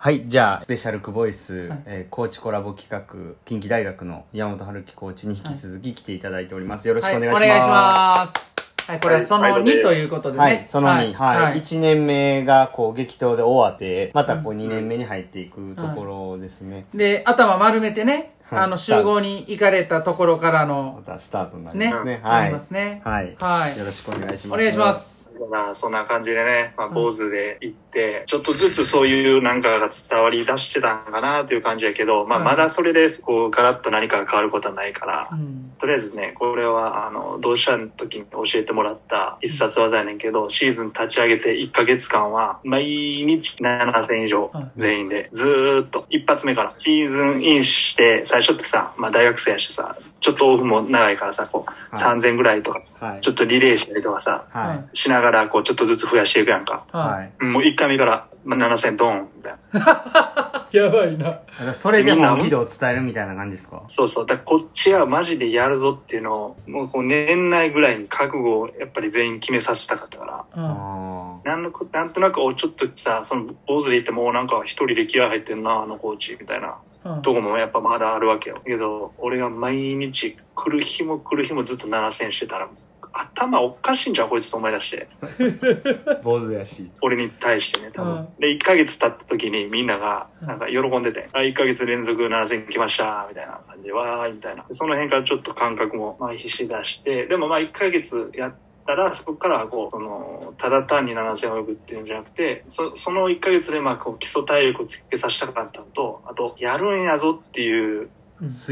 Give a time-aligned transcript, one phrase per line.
[0.00, 6.86] はい、じゃあ、スペシャルクボイス、はいえーコーチコラボ企画、近畿大学の山本春樹コーチに引き続き来ていただいております。
[6.86, 7.40] よろしくお願いします。
[7.40, 8.57] はい、お願いします。
[8.88, 10.42] はい、これはそのはい2ということでね。
[10.42, 11.42] はい、その2、はい。
[11.42, 11.58] はい。
[11.58, 16.86] 1年目がこう激闘で終わって、またこううん2年目に入っていくところですね。
[16.94, 22.20] で、頭丸めてね、はいあの、集合に行かれたところからまの、たスタートになりね、ますね。
[22.22, 22.52] ありはい。
[22.52, 23.02] ますね。
[23.04, 23.36] はい。
[23.38, 24.54] はいよろしくお願いします。
[24.54, 24.94] お願いしま。
[24.94, 25.18] す。
[25.50, 35.67] まあ、そんな感じでね、まあ、坊主で行って、ちょっとずつそういうなんかが伝わり出してたんかなという感じやけど、まあ、はいまだそれで、こう、ガラッと何かが変わることはないからう、ん。
[35.78, 44.70] とりあえずね、これは、あの、同志社の時に教えてもらった一冊技やねんけど、シーズン立ち上げて1ヶ月間は、毎日7000以上はい。
[44.76, 53.20] 全員で、ずーっと、一発目から、シーズンインして、最初ってさ、まあ大学生やしさ、ちょっとオフも長いからさ、こう、はい3000ぐらいとか、はい。
[53.22, 54.96] ちょっとリレーしたりとかさ、はい。
[54.96, 56.84] しながら、こう、ちょっとずつ増やしていくやんか。
[56.92, 57.32] ははい。
[57.42, 60.66] もう1回目から、まあ、7000ドンみたいな。
[60.70, 60.76] い。
[60.76, 61.40] やばいな。
[61.72, 63.82] それで本気度を伝えるみたいな感じですか？
[63.88, 64.26] そうそう。
[64.26, 70.44] だこっちはマジでやるぞっていうのを、もうこう年内ぐらいに覚悟をやっぱり全員決めさせたかったから。
[70.54, 70.70] うん。
[70.70, 76.78] あなんのこなんとなく、おちょっとさ、その、坊主で言ってもうなんか一人で気合入ってんな、あのコーチ、みたいなうん
[77.22, 78.60] とこもやっぱまだあるわけよ。
[78.64, 82.68] けど、俺が毎日来る日も来る日もずっと7000してたら、
[83.12, 85.08] 頭おかしいんじゃん、こいつと思い出して。
[85.20, 86.90] ー 坊主やし。
[87.00, 88.12] 俺に対してね、多分。
[88.12, 94.64] うんで、1ヶ月経った時にみんなが、なんか喜んでて、あ、1ヶ月連続7000来ました、みたいな感じで、わーい、みたいな。
[94.68, 98.54] でその辺からちょっと感覚も麻痺し出して、でもまあ1ヶ月やっ
[98.88, 108.08] たら、そこからこう、その、ただ単に7000泳ぐっていうんじゃなくて、そその1ヶ月でまあこう基礎体力をつけさせたかったのと、あと、やるんやぞっていう、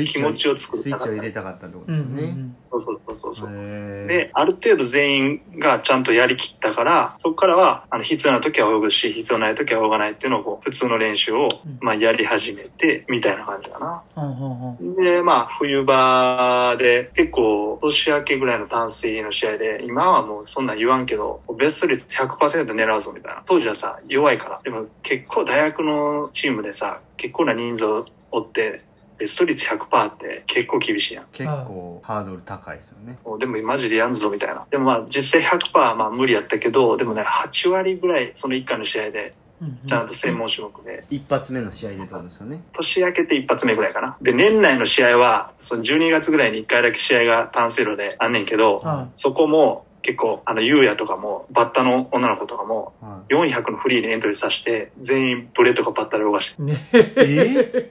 [0.07, 2.37] 気持ちを作りスイッたかったチを入れたかったってことうんですね。
[2.71, 3.51] そうそうそうそうそう。
[3.51, 14.03] へーで、ある程度全員がちゃんとやりきったから、そこからは、あの、必要な時は泳ぐし、必要ない時は泳がないっていうのを、こう、普通の練習をうん、まあ、やり始めて、みたいな感じかな。
[14.17, 23.43] うんうんうんで、まあ、冬場で、結構、年明けぐらいの淡水の試合で、今はもうそんなん言わんけど、ベスト率100%狙うぞ、みたいな。
[23.47, 24.61] 当時はさ、弱いから。
[24.63, 28.85] でも、結構大学のチームでさ、結構な人数を追って、
[29.19, 31.27] ベスト率100%って結構厳しいやん。
[31.33, 33.19] 結構ハードル高いですよね。
[33.39, 34.67] でもマジでやんぞみたいな。
[34.71, 42.63] でもまあ実際100%まあ無理やったけど、でもね、8割ぐらいその1回の試合で、うんうんちゃんと専門種目で、一発目の試合でってことですよね。
[42.75, 44.19] 年明けて一発目ぐらいかな。
[44.21, 56.63] で、年内の試合は、その12月ぐらいに1回だけ試合が単水路であんねんけど、はそこも結構、あの、ゆうやとかも、バッタの女の子とかも、は400のフリーにエントリーさせて、全員ブレとかバッタで泳がして。
[56.63, 56.65] い。
[56.65, 56.75] ね。
[56.75, 57.91] い、え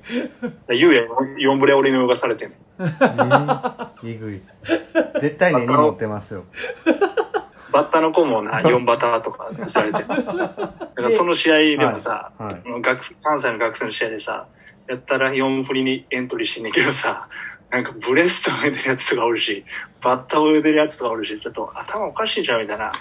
[0.70, 4.42] でゆうや4ブレ俺に泳がされてんえー、えぐい。
[5.20, 6.46] 絶対根に持ってますよ。
[7.74, 12.82] バッタの子もな、4バタとかされて んねんだからその試合でもさ、はい。
[12.82, 14.47] 学関西の学生の試合でさ、
[14.88, 17.28] やったら4振りにエントリーしんねんけどさ、
[17.75, 19.66] なんかブレスト泳いでるやつとかおるし、
[20.02, 22.94] バッタ泳いでるやつとかおるし、ちょっと頭おかしいじゃんみたいな。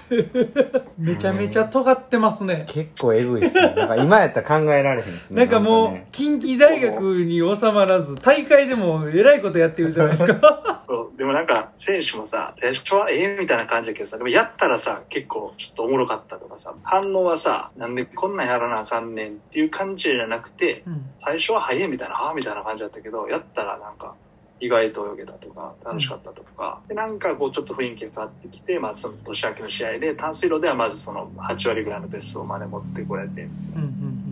[0.98, 2.64] めちゃめちゃ尖ってますね。
[2.66, 3.72] 結構えぐいですね。
[3.76, 5.42] なんか今やったら考えられへんですね。
[5.42, 10.82] なんかもうね、近畿大学に収まらず、大会でもえらいことやってるじゃないですか。
[10.88, 24.16] そうでもなんか選手もさ、最初はええみたいな感じだけどさ、でもやったらさ、結構ちょっとおもろかったとかさ、反応はさ、なんでこんなんやらなあかんねんっていう感じじゃなくて、うん最初は早いみたいな、はあみたいな感じだったけど、やったらなんか、
[24.60, 34.24] 意外と泳げたとか、楽しかったとか、で、なんかこうちょっと雰囲気が変わってきて、まあその年明けの試合で、淡水路ではまずその8割ぐらいのベストまで持ってこれて、うんうん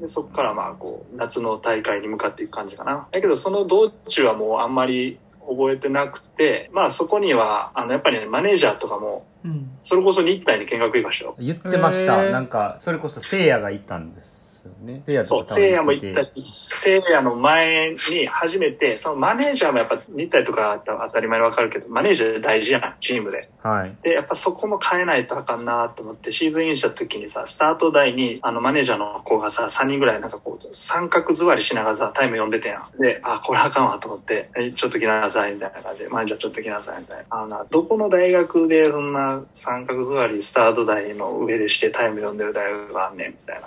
[0.00, 3.08] で、そこからまあこう、夏の大会に向かっていく感じかな。
[3.10, 9.70] だけどその道中はもうあんまり覚えてなくて、まあそこには、あの、やっぱりね、マネージャーとかも、うんうん。
[9.82, 11.36] それこそ日体に見学行かしたよ。
[11.38, 12.30] 言ってました。
[12.30, 15.02] なんか、それこそ聖夜が行ったんですよね。
[15.06, 23.48] 聖夜とそう、か多分聖夜も行ったてし、聖夜の前に初めて、そのマネージャーもやっぱ日体とか当たり前にわかるけど、マネージャー大事やな、チームで。
[23.62, 23.96] はい。
[24.02, 33.00] で、やっぱそこも変えないとあかんなと思って、シーズンインした時にさ、スタート台に、あの、マネージャーの子がさ、3人ぐらいなんかこう、三角座りしながらさ、タイム読んでてやん。
[33.00, 37.24] で、あ、これあかんわと思って、えちょっと来なさい、みたいな感じで、マネージャーちょっと来なさい、みたいな。
[37.30, 43.66] あの、どこの大学でそんな三角座りスタート台の上でしてタイム読んでる大学があんねん、みたいな。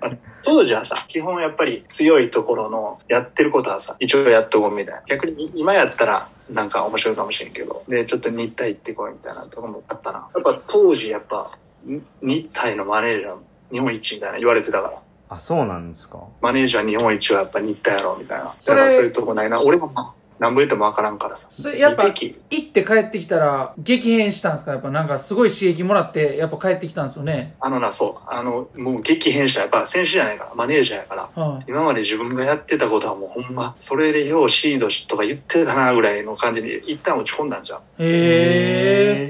[0.04, 0.10] あ
[0.42, 5.02] 当時はさ、基本やっぱり強いところのやってることはさ、一応やっとこうみたいな。
[5.06, 10.28] 逆に今やったらなんか面白いかもしれんけど、で、ちょっと日体行ってこいみたいなとこもあったな。
[10.34, 11.56] やっぱ当時やっぱ、
[11.86, 13.36] ん日体のマネージャー
[13.72, 14.98] 日本一みたいな言われてたから。
[15.30, 16.18] あ、そうなんですか。
[16.42, 18.44] マネージャー日本一はやっぱ日体やろうみたいな。
[18.44, 19.62] だからそういうとこないな。
[19.62, 19.90] 俺も、
[20.38, 21.48] 何ぼ言ってもわからんからさ。
[21.50, 24.72] それやっぱ行って帰ってきたら激変したんですか？
[24.72, 28.30] やっぱなんかすごい刺激もらってやっぱ帰ってきたんですよねあのな、そう。
[28.30, 29.60] あの、もう激変した。
[29.62, 31.42] やっぱ選手じゃないから、マネージャーやから。
[31.42, 37.78] はい今まで自分がやってたことはもうほんま、それでようシードとか言ってたなぐらいの感じに一旦落ち込んだんじゃん。
[37.78, 37.82] へ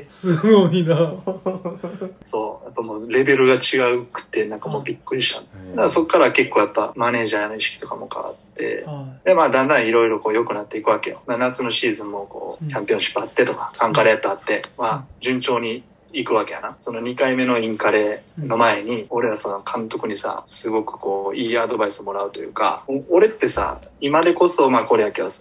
[0.02, 0.96] えすごいな
[2.22, 2.64] そう。
[2.64, 5.40] やっぱもうレベルが違うくて、なんかもうびっくりした。
[5.40, 5.46] だ
[5.76, 11.22] からそっから結構やっぱマネージャーの意識とかも変わって、はで、まあだんだんいろいろこう良くなっていくわけよ。
[11.26, 16.74] まあ夏のシーズンもこうチャンピオンシップあってとか、カンカレーとあって、まあ順調に行くわけやな。
[16.78, 25.34] その2回目のインカレの前に、俺らその監督にさ、すごくこう、いいアドバイスもらうというか、お俺ってさ、今でこそまあこれやけど、はい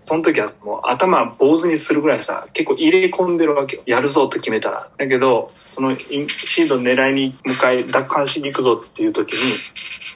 [0.00, 3.82] その時はもう頭坊主にするぐらいさ、結構入れ込んでるわけよ。
[3.84, 4.88] やるぞと決めたら。
[4.96, 9.38] だけど、そのインシード狙いに向かい奪還しに行くぞっていう時に、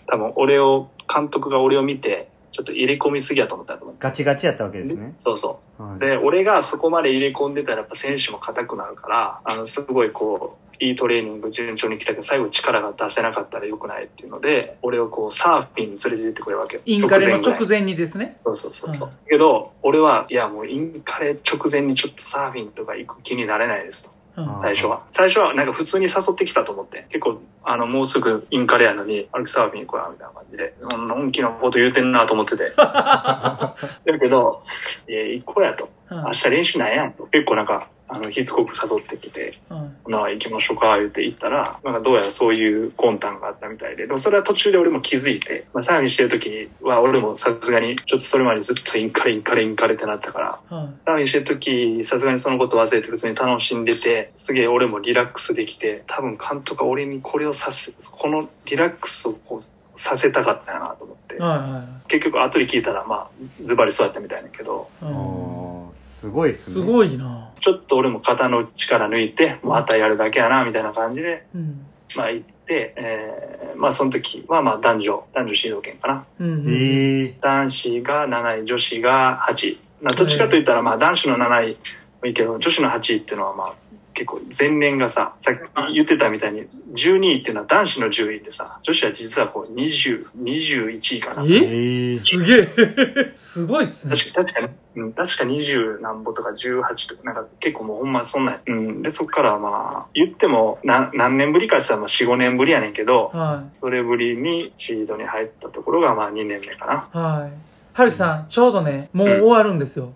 [0.07, 3.97] 多分俺を、監督が俺を見て、ちょっと入れ込みすぎやと思ったと思う。
[3.99, 5.15] ガチガチやったわけですね。
[5.19, 5.99] そうそはいう。
[5.99, 16.83] で、俺がそこまで入れ込んでたらやっぱ選手も硬くなるから、あの、すごいこう、いいトレーニング順調に来たけど、最後力が出せなかったら良くないっていうので、俺をこう、サーフィンに連れて行ってくれるわけよ。
[16.85, 19.09] インカレの直前にですねそうそうそうそう。
[19.09, 24.22] うんけど、俺は、いやもうインカレ直前にちょっとサーフィンとか行く気になれないですと。
[24.37, 25.05] うんあ最初は。
[25.11, 27.07] 最初はなんか普通に誘ってきたと思って。
[27.11, 30.75] 結構、あの、もうすぐインカレやのに、歩きサーフィン行こうや、みたいな感じで。
[30.81, 31.09] うん
[31.43, 32.73] のこと言うてんなと思ってて。
[32.77, 33.75] だ
[34.21, 34.63] けど、
[35.09, 35.89] いや、行こうやと。
[36.11, 37.27] うん明日練習なんやんと。
[37.27, 39.97] 結構なんか、あの、しつこく誘ってきて、うん。
[40.07, 50.99] まあ行きましょうか、言って行ったら、なんかどうやらそういう魂胆があったみたいで、でもそれは途中で俺も気づいて、まあサーフィンしてる時は俺もさすがに、ちょっとそれまでずっとインカレインカレインカレってなったから、うん。
[51.05, 63.29] サーフィンしてる時、さすがにそのこと忘れて普通に楽しんでて、すげえ俺もリラックスできて、多分監督が俺にこれをさせ、このリラックスをこうさせたかったよなと思って、はいは結局後で聞いたらまあ、
[63.65, 66.75] ズバリそうやったみたいだけど、うんすごいっすね。
[66.75, 76.27] すごいなちょっと俺も肩の力抜いて、もうあとはやるだけやな、みたいな感じで、うんまあ行って、えーまあその時はまあ男女、男女シード権かな。
[76.41, 79.79] うんうんええ男子が7位、女子が8位。
[80.03, 81.77] まあどっちかといったらまあ男子の7位
[82.21, 83.75] もいいけど、女子の8位っていうのはまあ
[84.23, 85.59] 結構前年がさ、さっき
[85.95, 91.43] 言ってたみたいに12位っていうのは男子の10位でさ、女子は実はこう20、21位かな。
[91.43, 91.49] え？
[91.49, 92.69] ええすげえ。
[93.35, 94.15] すごいっすね。
[94.15, 94.69] 確か確かに、
[95.03, 99.03] うん、確か20何歩とか18とか、なんか結構もうほんまそんなうん。
[99.03, 107.21] で、そっからまあ、言っても何何年ぶりかって言ったらまあ4、5年ぶりやねんけど、はそれぶりにシードに入ったところがまあ2年目かな。
[107.21, 107.73] いはい。
[107.95, 110.15] はるきさんちょうどねもう終わるんですよ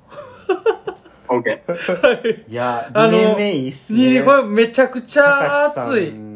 [1.28, 2.50] OK。
[2.50, 4.19] いや、2あの年目いいっすね。
[4.20, 6.26] にこれめちゃくちゃ熱いん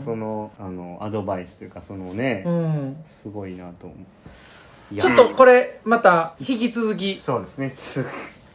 [0.00, 3.98] うその、あの、アドバイスというか、そのね、うんすごいなと思う。
[4.92, 7.70] いやちょっとこれまた引き続きそうですね。
[7.70, 8.04] す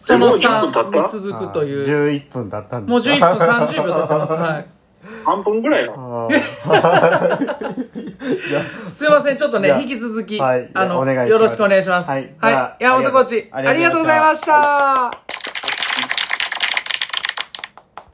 [0.06, 1.18] そのもう10分経3った？
[1.18, 4.66] に続くという11分だったんでもう11分30秒経ってますはい
[5.24, 5.94] 半分ぐらいよ。
[5.98, 6.36] あー
[8.50, 12.10] いやすいません、ちょっとね、じゃあ引き続き、はいあの、お願いしますよろしくお願いします。
[12.10, 12.52] はいはい。
[12.52, 15.25] じゃあ山本コーチ、あありがとうございましたりがとうございました。